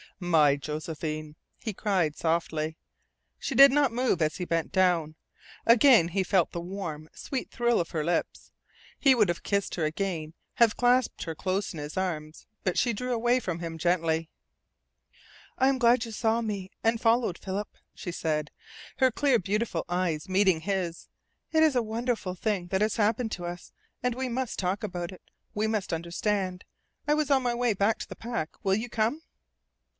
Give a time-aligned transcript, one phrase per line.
[0.19, 2.77] "My Josephine," he cried softly.
[3.39, 5.15] She did not move as he bent down.
[5.65, 8.51] Again he felt the warm, sweet thrill of her lips.
[8.99, 12.93] He would have kissed her again, have clasped her close in his arms, but she
[12.93, 14.29] drew away from him gently.
[15.57, 18.51] "I am glad you saw me and followed, Philip," she said,
[18.97, 21.09] her clear, beautiful eyes meeting his.
[21.51, 23.71] "It is a wonderful thing that has happened to us.
[24.03, 25.31] And we must talk about it.
[25.55, 26.63] We must understand.
[27.07, 28.49] I was on my way to the pack.
[28.63, 29.21] Will you come?"